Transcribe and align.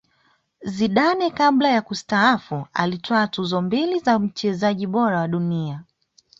zidane 0.63 1.29
kabla 1.31 1.69
ya 1.69 1.81
kustaafu 1.81 2.67
alitwaa 2.73 3.27
tuzo 3.27 3.61
mbili 3.61 3.99
za 3.99 4.19
mchezaji 4.19 4.87
bora 4.87 5.19
wa 5.19 5.27
dunia 5.27 5.83